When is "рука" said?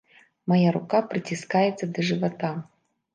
0.77-1.01